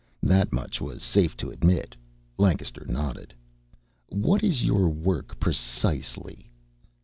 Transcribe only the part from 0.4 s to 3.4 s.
much was safe to admit. Lancaster nodded.